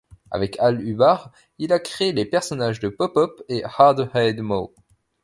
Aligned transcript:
Avec 0.31 0.57
Al 0.59 0.81
Hubbard, 0.83 1.29
il 1.59 1.71
a 1.71 1.77
créé 1.77 2.11
les 2.11 2.25
personnages 2.25 2.79
de 2.79 2.89
Popop 2.89 3.43
et 3.49 3.63
Hard 3.63 4.09
Haid 4.15 4.39
Moe. 4.39 4.71